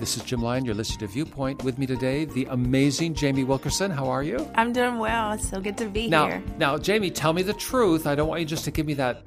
[0.00, 0.64] This is Jim Lyon.
[0.64, 1.62] You're listening to Viewpoint.
[1.62, 3.90] With me today, the amazing Jamie Wilkerson.
[3.90, 4.50] How are you?
[4.54, 5.32] I'm doing well.
[5.32, 6.42] It's so good to be now, here.
[6.56, 8.06] Now, Jamie, tell me the truth.
[8.06, 9.26] I don't want you just to give me that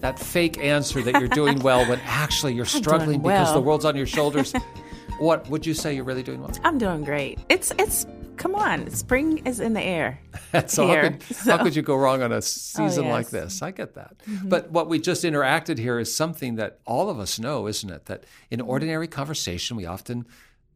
[0.00, 3.96] that fake answer that you're doing well when actually you're struggling because the world's on
[3.96, 4.54] your shoulders.
[5.18, 6.50] what would you say you're really doing well?
[6.64, 7.38] I'm doing great.
[7.50, 8.06] It's it's
[8.36, 10.20] come on, spring is in the air.
[10.66, 11.56] so, here, how could, so.
[11.56, 13.62] how could you go wrong on a season Oh, like this?
[13.62, 14.18] I get that.
[14.28, 14.48] Mm-hmm.
[14.48, 18.06] But what we just interacted here is something that all of us know, isn't it?
[18.06, 18.68] That in mm-hmm.
[18.68, 20.26] ordinary conversation, we often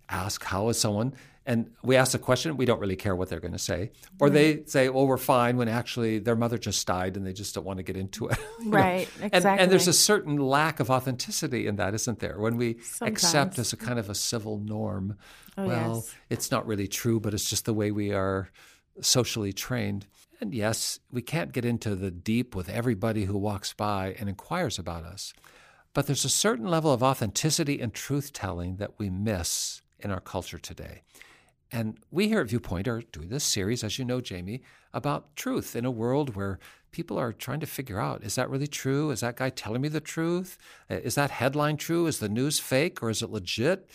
[0.08, 1.14] ask, How is someone?
[1.48, 3.92] And we ask a question, we don't really care what they're going to say.
[4.20, 7.54] Or they say, Well, we're fine, when actually their mother just died and they just
[7.54, 8.38] don't want to get into it.
[8.60, 8.70] you know?
[8.70, 12.38] Right, And, and there's a certain lack of authenticity in that, isn't there?
[12.38, 15.16] When we accept as a kind of a civil norm,
[15.58, 16.14] Oh, well, yes.
[16.30, 18.50] it's not really true, but it's just the way we are
[19.00, 20.06] socially trained.
[20.40, 24.78] And yes, we can't get into the deep with everybody who walks by and inquires
[24.78, 25.34] about us.
[25.94, 30.20] But there's a certain level of authenticity and truth telling that we miss in our
[30.20, 31.02] culture today.
[31.72, 34.62] And we here at Viewpoint are doing this series, as you know, Jamie,
[34.94, 36.58] about truth in a world where
[36.92, 39.10] people are trying to figure out is that really true?
[39.10, 40.56] Is that guy telling me the truth?
[40.90, 42.06] Uh, Is that headline true?
[42.06, 43.88] Is the news fake or is it legit?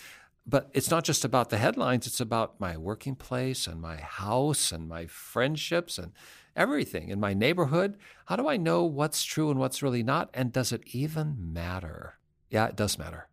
[0.45, 4.73] But it's not just about the headlines, it's about my working place and my house
[4.73, 6.11] and my friendships and
[6.53, 7.97] everything in my neighborhood.
[8.25, 10.29] How do I know what's true and what's really not?
[10.33, 12.17] And does it even matter?
[12.49, 13.29] Yeah, it does matter.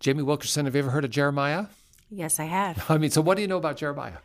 [0.00, 1.66] Jamie Wilkerson, have you ever heard of Jeremiah?
[2.10, 2.90] Yes, I have.
[2.90, 4.18] I mean, so what do you know about Jeremiah?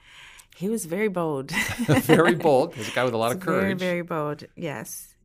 [0.56, 1.52] He was very bold.
[1.88, 2.76] Very bold.
[2.76, 3.78] He's a guy with a lot of courage.
[3.78, 4.46] Very, very bold.
[4.56, 5.16] Yes.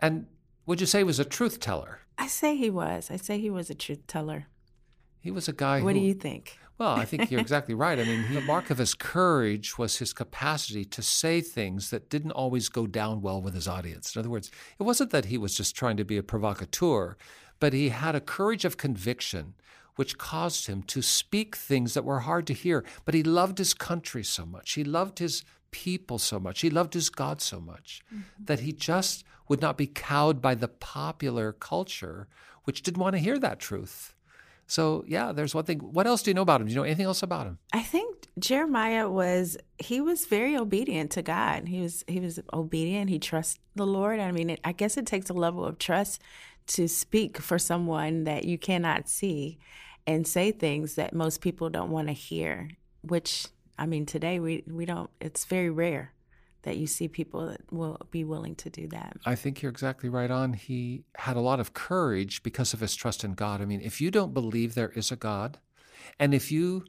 [0.00, 0.26] And
[0.66, 2.00] would you say he was a truth teller?
[2.18, 3.08] I say he was.
[3.08, 4.46] I say he was a truth teller.
[5.20, 6.58] He was a guy What who, do you think?
[6.76, 8.00] Well, I think you're exactly right.
[8.00, 12.32] I mean, the mark of his courage was his capacity to say things that didn't
[12.32, 14.16] always go down well with his audience.
[14.16, 17.16] In other words, it wasn't that he was just trying to be a provocateur,
[17.60, 19.54] but he had a courage of conviction
[19.96, 22.84] which caused him to speak things that were hard to hear.
[23.04, 24.72] But he loved his country so much.
[24.72, 26.60] He loved his people so much.
[26.60, 28.44] He loved his God so much mm-hmm.
[28.44, 32.28] that he just would not be cowed by the popular culture,
[32.64, 34.14] which didn't want to hear that truth.
[34.66, 35.80] So, yeah, there's one thing.
[35.80, 36.68] What else do you know about him?
[36.68, 37.58] Do you know anything else about him?
[37.72, 41.68] I think Jeremiah was he was very obedient to God.
[41.68, 43.10] He was he was obedient.
[43.10, 44.20] He trusted the Lord.
[44.20, 46.22] I mean, it, I guess it takes a level of trust
[46.66, 49.58] to speak for someone that you cannot see
[50.06, 52.70] and say things that most people don't want to hear.
[53.02, 53.46] Which
[53.78, 55.10] I mean, today we we don't.
[55.20, 56.12] It's very rare
[56.62, 59.16] that you see people that will be willing to do that.
[59.26, 60.54] I think you're exactly right on.
[60.54, 63.60] He had a lot of courage because of his trust in God.
[63.60, 65.58] I mean, if you don't believe there is a God,
[66.18, 66.84] and if you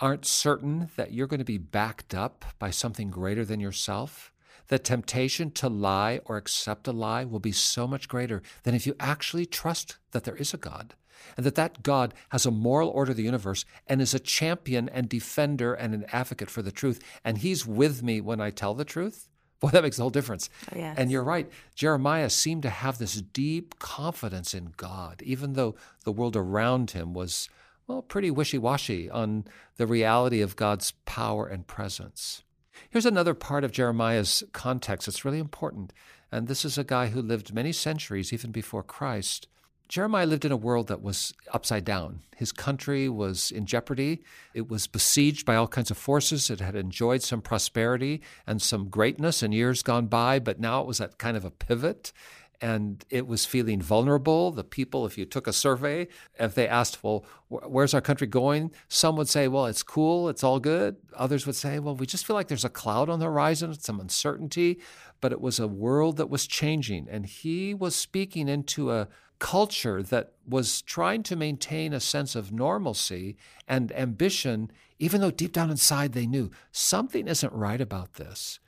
[0.00, 4.32] aren't certain that you're going to be backed up by something greater than yourself,
[4.70, 8.86] the temptation to lie or accept a lie will be so much greater than if
[8.86, 10.94] you actually trust that there is a God
[11.36, 14.88] and that that God has a moral order of the universe and is a champion
[14.88, 17.02] and defender and an advocate for the truth.
[17.24, 19.28] And he's with me when I tell the truth.
[19.60, 20.48] Boy, that makes a whole difference.
[20.72, 20.96] Oh, yes.
[20.96, 21.50] And you're right.
[21.74, 27.12] Jeremiah seemed to have this deep confidence in God, even though the world around him
[27.12, 27.48] was,
[27.88, 32.44] well, pretty wishy washy on the reality of God's power and presence.
[32.88, 35.92] Here's another part of Jeremiah's context that's really important.
[36.32, 39.48] And this is a guy who lived many centuries, even before Christ.
[39.88, 42.20] Jeremiah lived in a world that was upside down.
[42.36, 44.22] His country was in jeopardy.
[44.54, 46.48] It was besieged by all kinds of forces.
[46.48, 50.86] It had enjoyed some prosperity and some greatness in years gone by, but now it
[50.86, 52.12] was at kind of a pivot
[52.60, 54.50] and it was feeling vulnerable.
[54.50, 58.26] The people, if you took a survey, if they asked, well, wh- where's our country
[58.26, 58.70] going?
[58.88, 60.96] Some would say, well, it's cool, it's all good.
[61.16, 64.00] Others would say, well, we just feel like there's a cloud on the horizon, some
[64.00, 64.80] uncertainty.
[65.20, 67.08] But it was a world that was changing.
[67.10, 72.52] And he was speaking into a culture that was trying to maintain a sense of
[72.52, 73.36] normalcy
[73.66, 78.60] and ambition, even though deep down inside they knew something isn't right about this.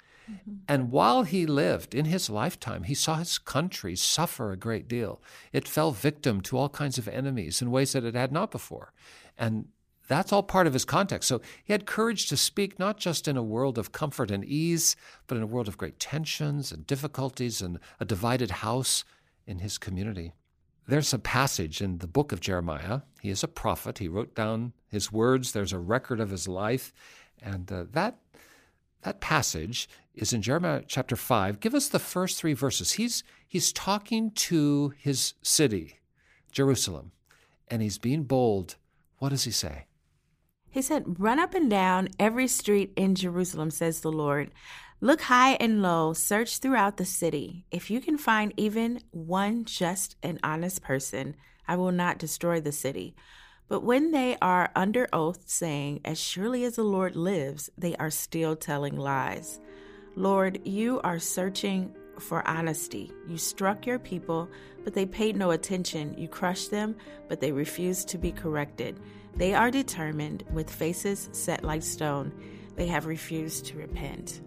[0.68, 5.20] And while he lived in his lifetime, he saw his country suffer a great deal.
[5.52, 8.92] It fell victim to all kinds of enemies in ways that it had not before.
[9.36, 9.66] And
[10.08, 11.28] that's all part of his context.
[11.28, 14.96] So he had courage to speak not just in a world of comfort and ease,
[15.26, 19.04] but in a world of great tensions and difficulties and a divided house
[19.46, 20.32] in his community.
[20.86, 23.02] There's a passage in the book of Jeremiah.
[23.20, 23.98] He is a prophet.
[23.98, 25.52] He wrote down his words.
[25.52, 26.92] There's a record of his life.
[27.40, 28.18] And uh, that
[29.02, 31.60] that passage is in Jeremiah chapter 5.
[31.60, 32.92] Give us the first three verses.
[32.92, 36.00] He's, he's talking to his city,
[36.50, 37.12] Jerusalem,
[37.68, 38.76] and he's being bold.
[39.18, 39.86] What does he say?
[40.70, 44.50] He said, Run up and down every street in Jerusalem, says the Lord.
[45.00, 47.66] Look high and low, search throughout the city.
[47.70, 51.34] If you can find even one just and honest person,
[51.66, 53.14] I will not destroy the city.
[53.68, 58.10] But when they are under oath, saying, As surely as the Lord lives, they are
[58.10, 59.60] still telling lies.
[60.14, 63.12] Lord, you are searching for honesty.
[63.26, 64.48] You struck your people,
[64.84, 66.14] but they paid no attention.
[66.18, 66.96] You crushed them,
[67.28, 69.00] but they refused to be corrected.
[69.36, 72.32] They are determined, with faces set like stone.
[72.76, 74.42] They have refused to repent.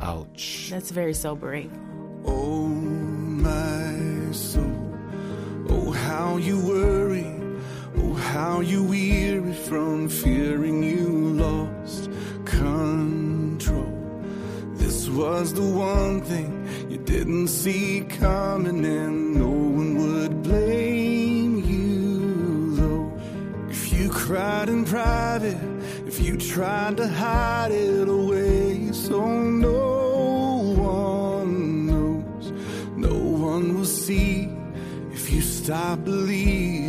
[0.00, 0.68] Ouch.
[0.70, 1.70] That's very sobering.
[2.26, 4.98] Oh, my soul.
[5.68, 7.05] Oh, how you worry.
[8.36, 11.08] How you weary from fearing you
[11.44, 12.10] lost
[12.44, 13.96] control.
[14.74, 16.52] This was the one thing
[16.90, 23.10] you didn't see coming, and no one would blame you, though.
[23.70, 25.56] If you cried in private,
[26.06, 32.52] if you tried to hide it away, so no one knows,
[32.96, 34.50] no one will see
[35.10, 36.85] if you stop believing.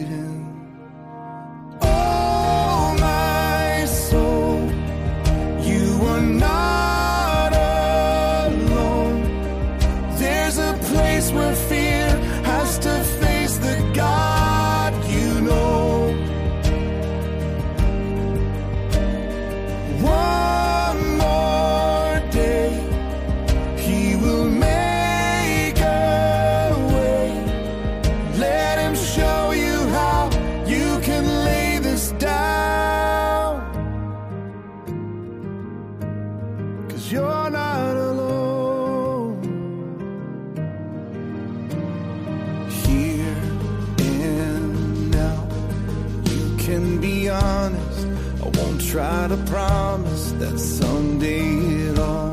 [49.49, 51.45] Promise that someday
[51.87, 52.31] it all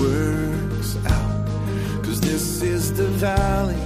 [0.00, 1.46] works out.
[2.02, 3.81] Cause this is the valley,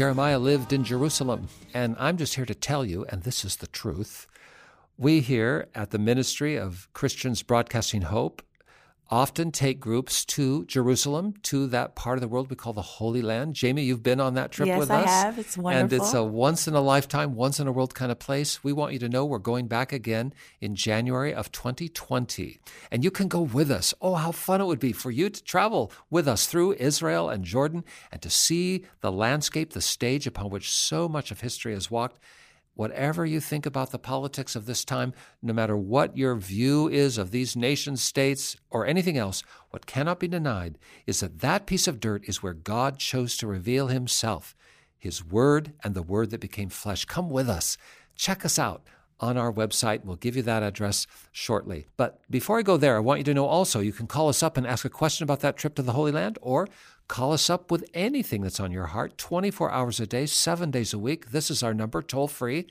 [0.00, 3.66] Jeremiah lived in Jerusalem, and I'm just here to tell you, and this is the
[3.66, 4.26] truth.
[4.96, 8.40] We here at the Ministry of Christians Broadcasting Hope
[9.10, 13.22] often take groups to Jerusalem, to that part of the world we call the Holy
[13.22, 13.54] Land.
[13.54, 15.06] Jamie, you've been on that trip Yes, with I us.
[15.06, 15.38] Yes, I have.
[15.38, 15.82] It's wonderful.
[15.82, 18.62] And it's a once in a lifetime, once in a world kind of place.
[18.62, 22.60] We want you to know we're going back again in January of 2020.
[22.90, 23.92] And you can go with us.
[24.00, 27.44] Oh, how fun it would be for you to travel with us through Israel and
[27.44, 31.90] Jordan and to see the landscape, the stage upon which so much of history has
[31.90, 32.20] walked.
[32.80, 35.12] Whatever you think about the politics of this time,
[35.42, 40.18] no matter what your view is of these nation states or anything else, what cannot
[40.18, 44.56] be denied is that that piece of dirt is where God chose to reveal himself,
[44.96, 47.04] his word and the word that became flesh.
[47.04, 47.76] Come with us.
[48.16, 48.82] Check us out
[49.20, 50.02] on our website.
[50.02, 51.86] We'll give you that address shortly.
[51.98, 54.42] But before I go there, I want you to know also you can call us
[54.42, 56.66] up and ask a question about that trip to the Holy Land or
[57.10, 60.94] call us up with anything that's on your heart 24 hours a day, seven days
[60.94, 61.32] a week.
[61.32, 62.68] This is our number, toll free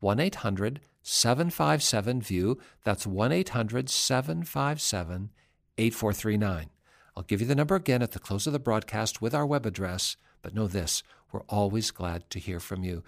[0.00, 2.56] 1 800 757 VIEW.
[2.84, 5.30] That's 1 800 757
[5.76, 6.70] 8439.
[7.14, 9.66] I'll give you the number again at the close of the broadcast with our web
[9.66, 13.02] address, but know this we're always glad to hear from you.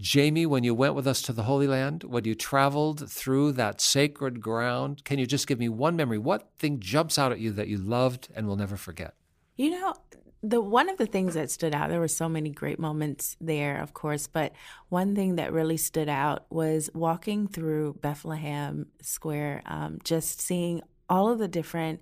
[0.00, 3.80] Jamie, when you went with us to the Holy Land, when you traveled through that
[3.80, 6.18] sacred ground, can you just give me one memory?
[6.18, 9.14] What thing jumps out at you that you loved and will never forget?
[9.60, 9.94] You know,
[10.42, 13.78] the one of the things that stood out, there were so many great moments there,
[13.82, 14.52] of course, but
[14.88, 21.30] one thing that really stood out was walking through Bethlehem Square, um, just seeing all
[21.30, 22.00] of the different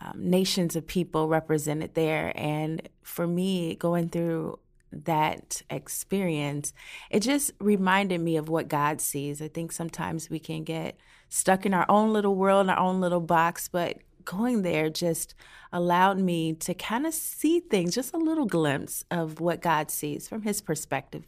[0.00, 2.32] um, nations of people represented there.
[2.36, 4.60] And for me, going through
[4.92, 6.72] that experience,
[7.10, 9.42] it just reminded me of what God sees.
[9.42, 10.96] I think sometimes we can get
[11.28, 15.34] stuck in our own little world, in our own little box, but going there just
[15.72, 20.28] allowed me to kind of see things, just a little glimpse of what God sees
[20.28, 21.24] from his perspective.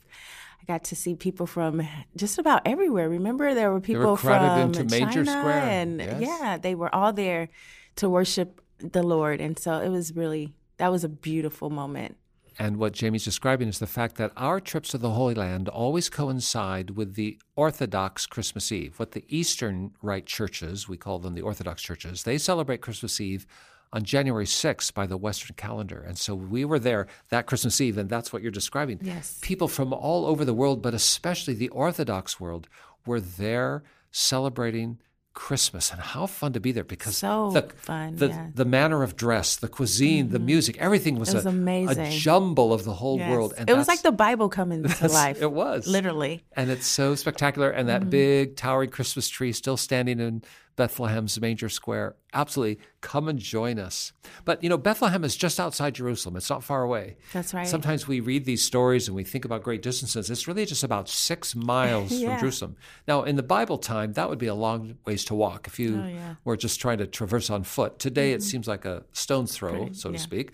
[0.61, 3.09] I got to see people from just about everywhere.
[3.09, 6.21] Remember, there were people crowded from China Square, and yes.
[6.21, 7.49] yeah, they were all there
[7.97, 12.17] to worship the Lord, and so it was really that was a beautiful moment.
[12.59, 16.11] And what Jamie's describing is the fact that our trips to the Holy Land always
[16.11, 18.99] coincide with the Orthodox Christmas Eve.
[18.99, 23.47] What the Eastern Rite churches, we call them the Orthodox churches, they celebrate Christmas Eve
[23.93, 26.05] on January 6th by the Western calendar.
[26.07, 28.99] And so we were there that Christmas Eve, and that's what you're describing.
[29.03, 29.39] Yes.
[29.41, 32.69] People from all over the world, but especially the Orthodox world,
[33.07, 34.99] were there celebrating
[35.39, 38.49] Christmas and how fun to be there because So the, fun, the, yeah.
[38.55, 41.99] the manner of dress, the cuisine, the music, everything was, was a, amazing.
[42.07, 43.31] a jumble of the whole Yes.
[43.31, 43.55] world.
[43.57, 45.41] it was like the Bible coming to life.
[45.41, 46.45] It was Literally.
[46.57, 47.71] and it's so spectacular.
[47.71, 48.05] And Mm-hmm.
[48.05, 50.43] that big towering Christmas tree still standing in
[50.79, 52.15] Bethlehem's manger square.
[52.33, 54.13] Absolutely, come and join us.
[54.45, 56.37] But you know, Bethlehem is just outside Jerusalem.
[56.37, 57.17] It's not far away.
[57.33, 57.67] That's right.
[57.67, 60.31] Sometimes we read these stories and we think about great distances.
[60.31, 62.31] It's really just about six miles Yeah.
[62.31, 62.77] from Jerusalem.
[63.09, 66.01] Now, in the Bible time, that would be a long ways to walk if you
[66.01, 66.15] Oh, yeah.
[66.17, 66.33] Mm-hmm.
[66.45, 67.99] were just trying to traverse on foot.
[67.99, 70.23] Today, it seems like a stone's throw, Pretty- so to yeah.
[70.23, 70.53] speak.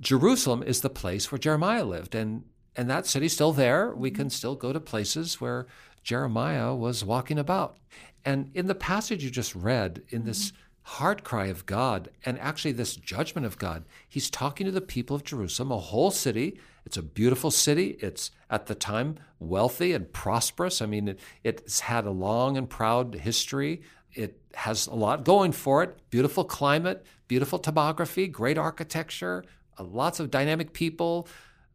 [0.00, 2.44] Jerusalem is the place where Jeremiah lived, and
[2.78, 3.94] and that city's still there.
[3.94, 4.16] We Mm-hmm.
[4.16, 5.66] can still go to places where
[6.02, 7.78] Jeremiah was walking about.
[8.26, 11.02] And in the passage you just read, in this Mm-hmm.
[11.02, 15.16] heart cry of God, and actually this judgment of God, he's talking to the people
[15.16, 16.58] of Jerusalem, a whole city.
[16.84, 17.96] It's a beautiful city.
[18.00, 20.82] It's at the time wealthy and prosperous.
[20.82, 23.82] I mean, it, it's had a long and proud history.
[24.12, 25.98] It has a lot going for it.
[26.10, 29.44] Beautiful climate, beautiful topography, great architecture,
[29.78, 31.28] uh, lots of dynamic people,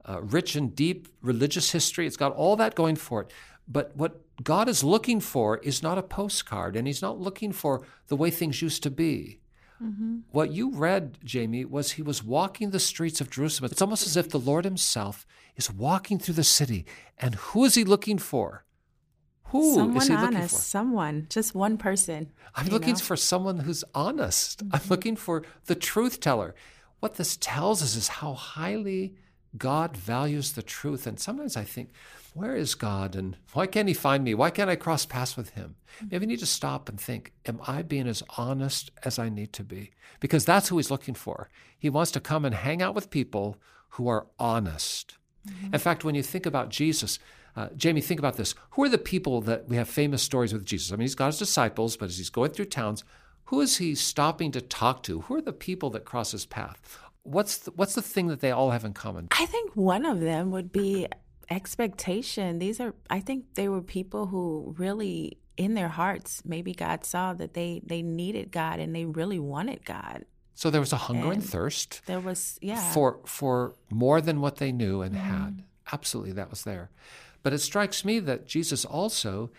[0.08, 2.08] uh, rich and deep religious history.
[2.08, 3.32] It's got all that going for it.
[3.68, 7.84] But what God is looking for is not a postcard, and He's not looking for
[8.08, 9.40] the way things used to be.
[10.32, 13.72] What you read, Jamie, was He was walking the streets of Jerusalem.
[13.72, 16.86] It's almost as if the Lord Himself is walking through the city.
[17.18, 18.64] And who is He looking for?
[19.46, 20.60] Who is someone He looking for?
[20.60, 21.28] Someone.
[21.30, 22.32] Just one person.
[22.54, 22.94] I'm looking know?
[22.94, 23.06] Mm-hmm.
[23.06, 24.62] for someone who's honest.
[24.72, 26.54] I'm looking for the truth teller.
[27.00, 29.16] What this tells us is how highly
[29.58, 31.06] God values the truth.
[31.06, 31.92] And sometimes I think,
[32.34, 33.16] where is God?
[33.16, 34.34] And why can't He find me?
[34.34, 35.76] Why can't I cross paths with Him?
[36.10, 39.52] Maybe I need to stop and think, am I being as honest as I need
[39.54, 39.92] to be?
[40.20, 41.50] Because that's who He's looking for.
[41.78, 43.58] He wants to come and hang out with people
[43.90, 45.18] who are honest.
[45.74, 47.18] In fact, when you think about Jesus,
[47.56, 48.54] uh, Jamie, think about this.
[48.72, 50.92] Who are the people that we have famous stories with Jesus?
[50.92, 53.04] I mean, he's got his disciples, but as he's going through towns,
[53.46, 55.22] who is he stopping to talk to?
[55.22, 57.00] Who are the people that cross his path?
[57.24, 59.28] What's the, what's the thing that they all have in common?
[59.32, 61.08] I think one of them would be
[61.50, 62.60] expectation.
[62.60, 67.34] These are, I think they were people who really, in their hearts, maybe God saw
[67.34, 70.26] that they they needed God and they really wanted God.
[70.56, 74.42] So there was a hunger and And thirst There was, yeah, for for more than
[74.42, 75.44] what they knew and Mm-hmm.
[75.44, 75.64] had.
[75.92, 76.90] Absolutely, that was there.
[77.44, 79.50] But it strikes me that Jesus also,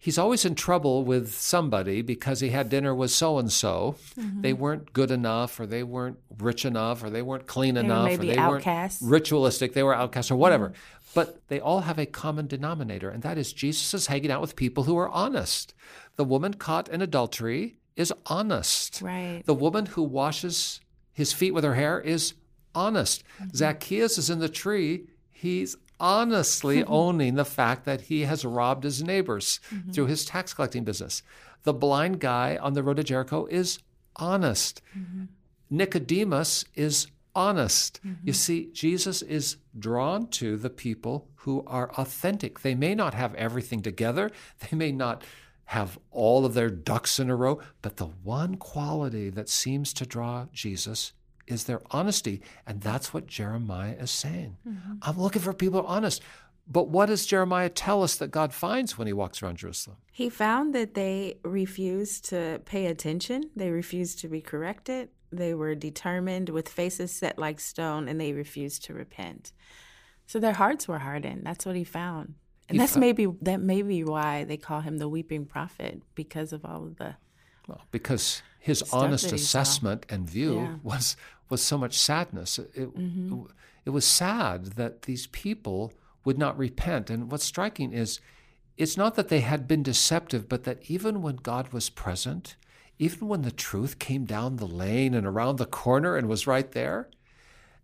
[0.00, 3.94] he's always in trouble with somebody because he had dinner with so and so.
[4.16, 8.06] They weren't good enough, or they weren't rich enough, or they weren't clean were enough,
[8.06, 9.02] maybe or they outcasts.
[9.02, 9.74] weren't ritualistic.
[9.74, 10.70] They were outcasts, or whatever.
[10.70, 10.80] Mm-hmm.
[11.14, 14.56] But they all have a common denominator, and that is Jesus is hanging out with
[14.56, 15.74] people who are honest.
[16.16, 19.02] The woman caught in adultery is honest.
[19.02, 19.42] right.
[19.44, 20.80] The woman who washes
[21.12, 22.34] his feet with her hair is
[22.74, 23.22] honest.
[23.38, 23.56] Mm-hmm.
[23.56, 25.06] Zacchaeus is in the tree.
[25.30, 29.92] He's honestly owning the fact that he has robbed his neighbors Mm-hmm.
[29.92, 31.22] through his tax collecting business.
[31.62, 33.78] The blind guy on the road to Jericho is
[34.16, 34.82] honest.
[34.98, 35.24] Mm-hmm.
[35.70, 38.00] Nicodemus is honest.
[38.04, 38.26] Mm-hmm.
[38.26, 42.60] You see, Jesus is drawn to the people who are authentic.
[42.60, 44.30] They may not have everything together,
[44.70, 45.22] they may not
[45.66, 50.04] have all of their ducks in a row, but the one quality that seems to
[50.04, 51.12] draw Jesus
[51.50, 52.42] is their honesty.
[52.66, 54.56] And that's what Jeremiah is saying.
[54.66, 54.94] Mm-hmm.
[55.02, 56.22] I'm looking for people who are honest.
[56.66, 59.96] But what does Jeremiah tell us that God finds when he walks around Jerusalem?
[60.12, 63.50] He found that they refused to pay attention.
[63.56, 65.08] They refused to be corrected.
[65.32, 69.52] They were determined with faces set like stone and they refused to repent.
[70.26, 71.42] So their hearts were hardened.
[71.44, 72.34] That's what he found.
[72.68, 76.52] And He that's maybe that may be why they call him the weeping prophet because
[76.52, 77.16] of all of the
[77.66, 79.34] Well, because his honest he saw.
[79.36, 80.74] assessment and view Yeah.
[80.82, 81.16] was
[81.48, 82.58] was so much sadness.
[82.58, 83.42] It, it, mm-hmm.
[83.84, 85.92] it was sad that these people
[86.24, 87.10] would not repent.
[87.10, 88.20] And what's striking is
[88.76, 92.56] it's not that they had been deceptive, but that even when God was present,
[92.98, 96.70] even when the truth came down the lane and around the corner and was right
[96.70, 97.08] there,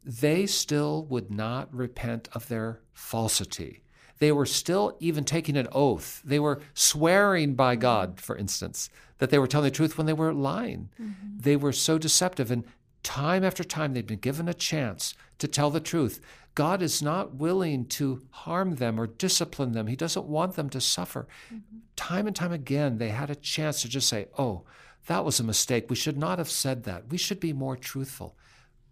[0.05, 3.83] they still would not repent of their falsity.
[4.19, 6.23] They were still even taking an oath.
[6.25, 10.13] They were swearing by God, for instance, that they were telling the truth when they
[10.13, 10.91] were lying.
[11.01, 11.39] Mm-hmm.
[11.39, 12.51] They were so deceptive.
[12.51, 12.65] And
[13.03, 16.21] time after time, they'd been given a chance to tell the truth.
[16.55, 19.87] God is not willing to harm them or discipline them.
[19.87, 21.27] He doesn't want them to suffer.
[21.47, 21.79] Mm-hmm.
[21.97, 24.65] Time and time again, they had a chance to just say, Oh,
[25.07, 25.89] that was a mistake.
[25.89, 27.09] We should not have said that.
[27.09, 28.37] We should be more truthful.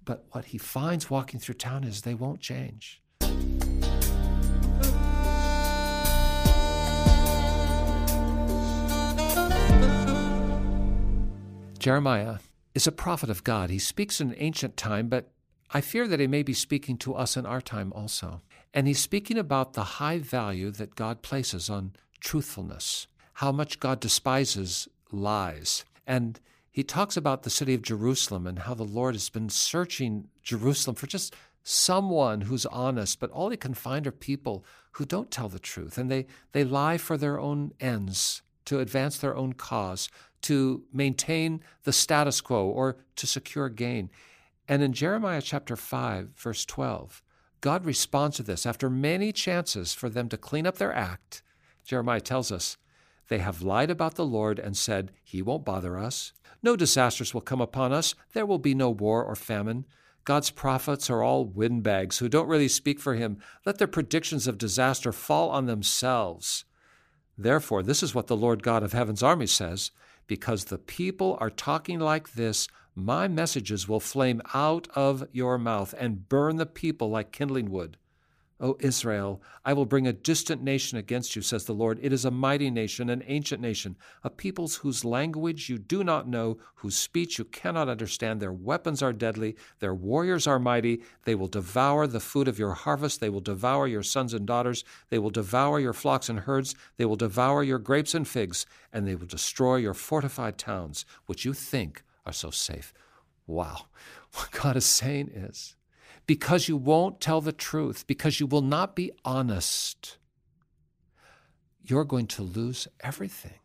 [0.04, 3.02] But what he finds walking through town is they won't change.
[11.85, 12.38] Jeremiah
[12.75, 13.69] is a prophet of God.
[13.69, 15.29] He speaks in ancient time, but
[15.71, 18.41] I fear that he may be speaking to us in our time also.
[18.73, 24.00] And he's speaking about the high value that God places on truthfulness, how much God
[24.00, 25.85] despises lies.
[26.07, 26.41] And
[26.73, 30.97] he talks about the city of Jerusalem and how the Lord has been searching Jerusalem
[30.97, 35.50] for just someone who's honest, but all he can find are people who don't tell
[35.50, 40.09] the truth and they, they lie for their own ends, to advance their own cause,
[40.44, 44.10] to maintain the status quo or to secure gain.
[44.68, 47.22] And in Jeremiah chapter 5, verse 12,
[47.60, 48.66] God responds to this.
[48.66, 51.42] After many chances for them to clean up their act,
[51.84, 52.76] Jeremiah tells us,
[53.28, 56.32] they have lied about the Lord and said, He won't bother us.
[56.62, 58.14] No disasters will come upon us.
[58.32, 59.86] There will be no war or famine.
[60.24, 63.38] God's prophets are all windbags who don't really speak for Him.
[63.64, 66.64] Let their predictions of disaster fall on themselves.
[67.36, 69.90] Therefore, this is what the Lord God of heaven's army says
[70.26, 75.95] because the people are talking like this, my messages will flame out of your mouth
[75.99, 77.97] and burn the people like kindling wood.
[78.64, 81.99] O Israel, I will bring a distant nation against you, says the Lord.
[82.00, 86.26] It is a mighty nation, an ancient nation, a peoples whose language you do not
[86.26, 88.40] know, whose speech you cannot understand.
[88.40, 91.02] Their weapons are deadly, their warriors are mighty.
[91.25, 94.83] They will devour the food of your harvest, they will devour your sons and daughters,
[95.11, 99.06] they will devour your flocks and herds, they will devour your grapes and figs, and
[99.06, 102.94] they will destroy your fortified towns, which you think are so safe.
[103.47, 103.88] Wow.
[104.33, 105.76] What God is saying is,
[106.26, 110.19] because you won't tell the truth, because you will not be honest,
[111.83, 113.59] you're going to lose everything.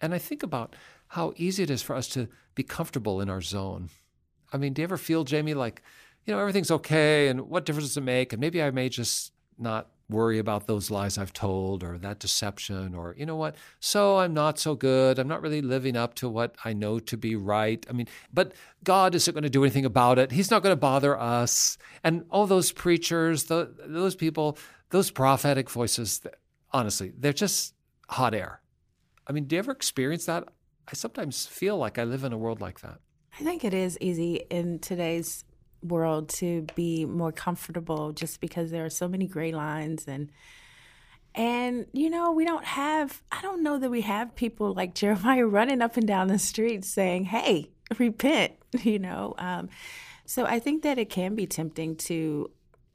[0.00, 0.76] And I think about
[1.08, 3.88] how easy it is for us to be comfortable in our zone.
[4.52, 5.82] I mean, do you ever feel, Jamie, like,
[6.24, 8.32] you know, everything's okay and what difference does it make?
[8.32, 12.94] And maybe I may just not worry about those lies I've told or that deception
[12.94, 15.18] or, you know what, so I'm not so good.
[15.18, 17.84] I'm not really living up to what I know to be right.
[17.90, 18.52] I mean, but
[18.84, 20.32] God isn't going to do anything about it.
[20.32, 21.76] He's not going to bother us.
[22.04, 24.58] And all those preachers, the, those people,
[24.90, 26.20] those prophetic voices,
[26.72, 27.74] honestly, they're just
[28.08, 28.60] hot air.
[29.26, 30.44] I mean, do you ever experience that?
[30.88, 33.00] I sometimes feel like I live in a world like that.
[33.38, 35.44] I think it is easy in today's
[35.82, 40.30] world to be more comfortable just because there are so many gray lines and
[41.34, 45.46] and you know we don't have i don't know that we have people like jeremiah
[45.58, 49.68] running up and down the street saying hey repent you know um,
[50.24, 52.50] so i think that it can be tempting to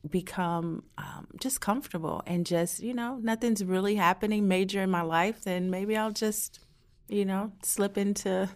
[0.09, 5.43] become um, just comfortable and just you know nothing's really happening major in my life
[5.43, 6.59] then maybe i'll just
[7.07, 8.49] you know slip into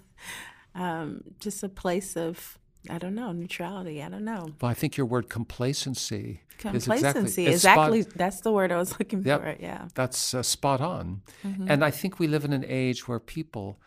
[0.74, 2.58] um, just a place of
[2.90, 4.02] I don't know neutrality.
[4.02, 4.50] I don't know.
[4.62, 6.42] Well, I think your word complacency.
[6.58, 9.56] Complacency, is exactly, exactly spot, that's the word I was looking yep, for.
[9.60, 11.22] Yeah, that's uh, spot on.
[11.44, 11.70] Mm-hmm.
[11.70, 13.80] And I think we live in an age where people,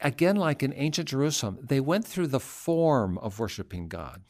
[0.00, 4.22] again, like in ancient Jerusalem, they went through the form of worshiping God,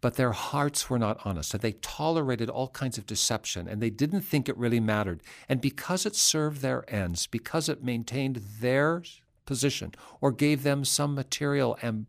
[0.00, 3.90] but their hearts were not honest, and they tolerated all kinds of deception, and they
[3.90, 5.22] didn't think it really mattered.
[5.48, 9.02] And because it served their ends, because it maintained their
[9.44, 12.06] position or gave them some material and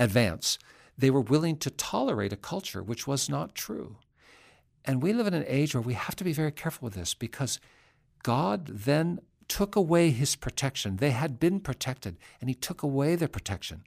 [0.00, 0.58] advance,
[0.98, 3.96] they were willing to tolerate a culture which was not true.
[4.84, 7.14] And we live in an age where we have to be very careful with this
[7.14, 7.60] because
[8.22, 10.96] God then took away his protection.
[10.96, 13.82] They had been protected, and he took away their protection.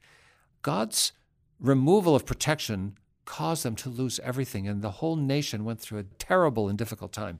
[0.61, 1.13] God's
[1.59, 6.03] removal of protection caused them to lose everything, and the whole nation went through a
[6.03, 7.39] terrible and difficult time.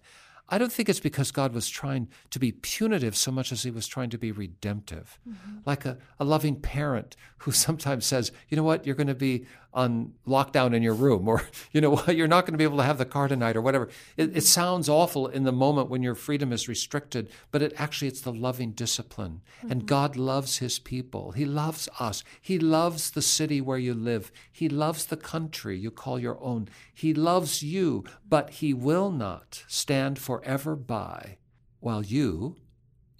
[0.49, 3.71] I don't think it's because God was trying to be punitive so much as he
[3.71, 5.17] was trying to be redemptive.
[5.27, 5.59] Mm-hmm.
[5.65, 9.45] Like a, a loving parent who sometimes says, you know what, you're going to be
[9.73, 12.77] on lockdown in your room, or, you know what, you're not going to be able
[12.77, 13.89] to have the car tonight, or whatever.
[14.17, 18.07] It, it sounds awful in the moment when your freedom is restricted, but it actually,
[18.09, 19.41] it's the loving discipline.
[19.59, 19.71] Mm-hmm.
[19.71, 21.31] And God loves his people.
[21.31, 22.23] He loves us.
[22.39, 24.31] He loves the city where you live.
[24.51, 26.69] He loves the country you call your own.
[26.93, 31.37] He loves you, but he will not stand forever by
[31.79, 32.55] while you,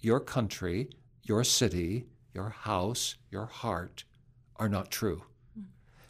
[0.00, 0.90] your country,
[1.22, 4.02] your city, your house, your heart
[4.56, 5.22] are not true.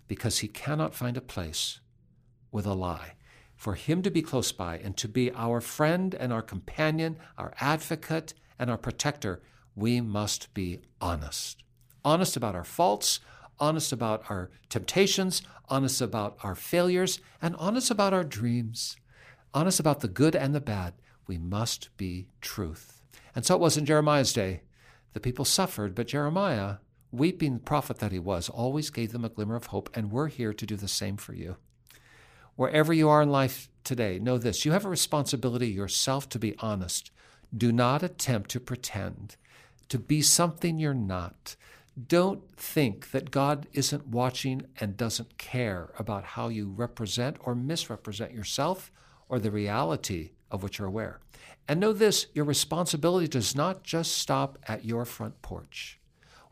[0.08, 1.80] Because he cannot find a place
[2.50, 3.16] with a lie.
[3.54, 7.52] For him to be close by and to be our friend and our companion, our
[7.60, 9.42] advocate and our protector,
[9.76, 11.62] we must be honest.
[12.02, 13.20] Honest about our faults,
[13.60, 18.96] honest about our temptations, honest about our failures, and honest about our dreams,
[19.54, 20.94] honest about the good and the bad.
[21.26, 23.00] We must be truth.
[23.34, 24.62] And so it was in Jeremiah's day.
[25.14, 26.76] The people suffered, but Jeremiah
[27.14, 30.52] weeping prophet that he was, always gave them a glimmer of hope, and we're here
[30.52, 31.56] to do the same for you.
[32.56, 36.56] Wherever you are in life today, know this you have a responsibility yourself to be
[36.58, 37.10] honest.
[37.56, 39.36] Do not attempt to pretend,
[39.88, 41.56] to be something you're not.
[42.08, 48.32] Don't think that God isn't watching and doesn't care about how you represent or misrepresent
[48.32, 48.90] yourself
[49.28, 51.20] or the reality of which you're aware.
[51.66, 55.98] And know this your responsibility does not just stop at your front porch.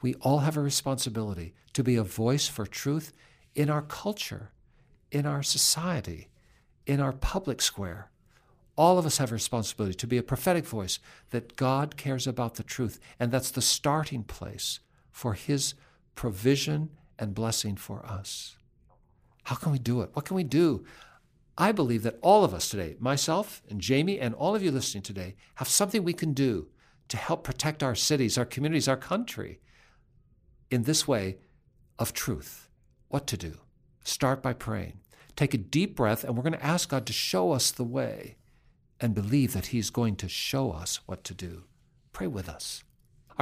[0.00, 3.12] We all have a responsibility to be a voice for truth
[3.54, 4.50] in our culture,
[5.11, 6.28] in our society,
[6.87, 8.11] in our public square.
[8.76, 10.98] All of us have a responsibility to be a prophetic voice
[11.30, 14.80] that God cares about the truth, and that's the starting place
[15.11, 15.74] for His
[16.14, 18.56] provision and blessing for us.
[19.44, 20.11] How can we do it?
[20.14, 20.85] What can we do?
[21.58, 25.02] I believe that all of us today, myself and Jamie and all of you listening
[25.02, 26.68] today, have something we can do
[27.08, 29.60] to help protect our cities, our communities, our country
[30.70, 31.38] in this way
[31.98, 32.68] of truth.
[33.08, 33.58] What to do?
[34.02, 35.00] Start by praying.
[35.36, 38.36] Take a deep breath, and we're going to ask God to show us the way
[39.00, 41.64] and believe that He's going to show us what to do.
[42.12, 42.82] Pray with us.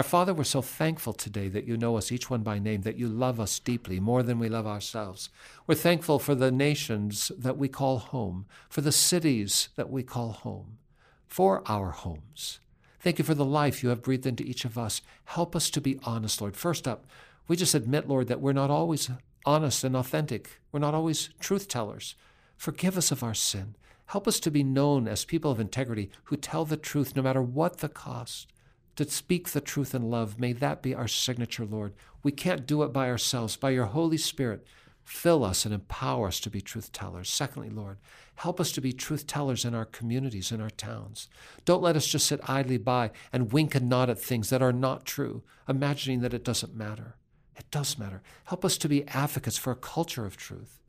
[0.00, 2.96] Our Father, we're so thankful today that you know us each one by name, that
[2.96, 5.28] you love us deeply, more than we love ourselves.
[5.66, 10.32] We're thankful for the nations that we call home, for the cities that we call
[10.32, 10.78] home,
[11.26, 12.60] for our homes.
[13.00, 15.02] Thank you for the life you have breathed into each of us.
[15.26, 16.56] Help us to be honest, Lord.
[16.56, 17.04] First up,
[17.46, 19.10] we just admit, Lord, that we're not always
[19.44, 20.62] honest and authentic.
[20.72, 22.14] We're not always truth tellers.
[22.56, 23.76] Forgive us of our sin.
[24.06, 27.42] Help us to be known as people of integrity who tell the truth no matter
[27.42, 28.46] what the cost
[28.96, 30.38] to speak the truth in love.
[30.38, 31.94] May that be our signature, Lord.
[32.22, 33.56] We can't do it by ourselves.
[33.56, 34.66] By your Holy Spirit,
[35.04, 37.30] fill us and empower us to be truth tellers.
[37.30, 37.98] Secondly, Lord,
[38.36, 41.28] help us to be truth tellers in our communities, in our towns.
[41.64, 44.72] Don't let us just sit idly by and wink and nod at things that are
[44.72, 47.16] not true, imagining that it doesn't matter.
[47.56, 48.22] It does matter.
[48.44, 50.80] Help us to be advocates for a culture of truth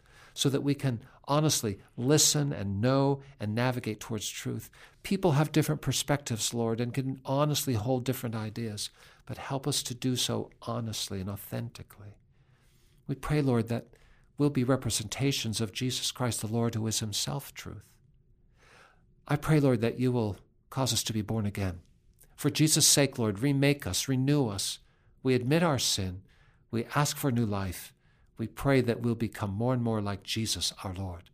[0.42, 4.72] so that we can honestly listen and know and navigate towards truth.
[5.04, 8.90] People have different perspectives, Lord, and can honestly hold different ideas,
[9.28, 12.16] but help us to do so honestly and authentically.
[13.06, 13.90] We pray, Lord, that
[14.40, 17.86] we'll be representations of Jesus Christ, the Lord, who is Himself truth.
[19.28, 20.38] I pray, Lord, that you will
[20.72, 21.82] cause us to be born again.
[22.36, 24.80] For Jesus' sake, Lord, remake us, renew us.
[25.22, 26.24] We admit our sin.
[26.72, 27.94] We ask for new life
[28.42, 31.30] we pray that we'll become more and more like Jesus our Lord.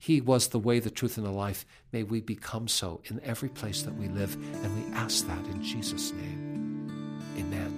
[0.00, 1.64] He was the way, the truth, and the life.
[1.92, 4.34] May we become so in every place that we live.
[4.34, 7.22] And we ask that in Jesus' name.
[7.38, 7.70] Amen.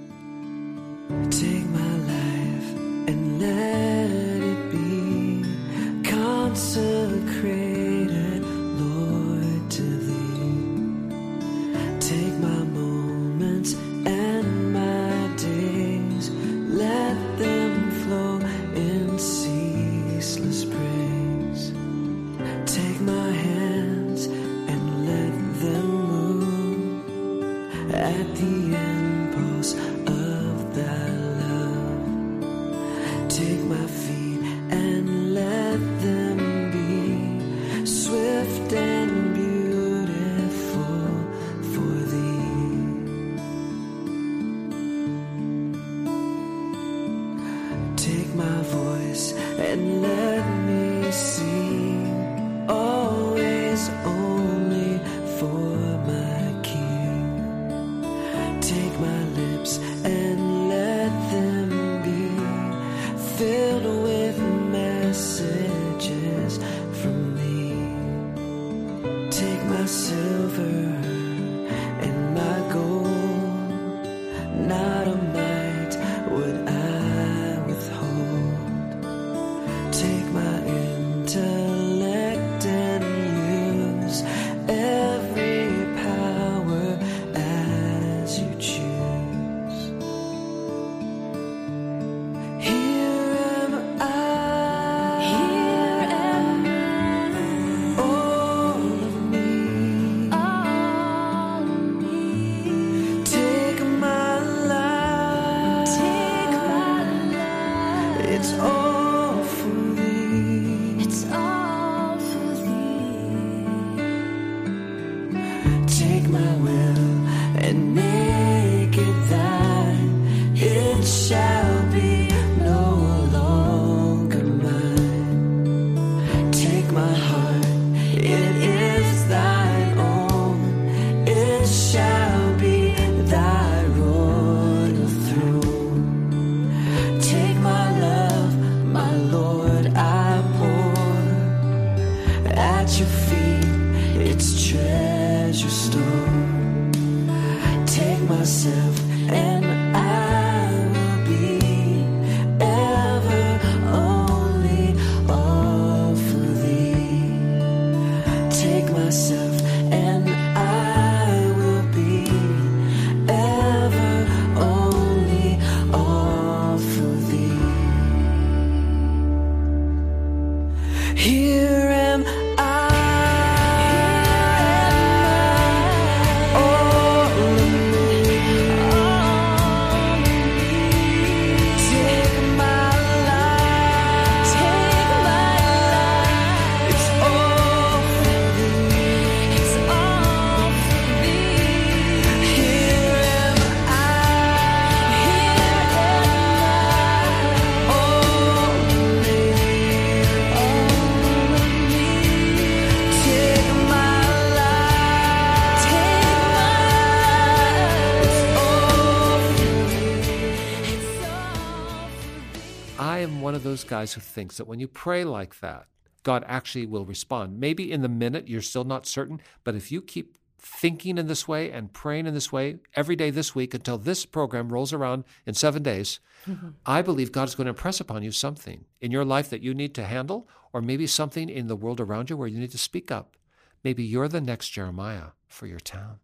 [214.06, 215.86] Guys who thinks that when you pray like that,
[216.22, 217.58] God actually will respond.
[217.58, 221.48] Maybe in the minute you're still not certain, but if you keep thinking in this
[221.48, 225.24] way and praying in this way every day this week until this program rolls around
[225.44, 226.68] in seven days, mm-hmm.
[226.84, 229.74] I believe God is going to impress upon you something in your life that you
[229.74, 232.78] need to handle, or maybe something in the world around you where you need to
[232.78, 233.36] speak up.
[233.82, 236.20] Maybe you're the next Jeremiah for your town.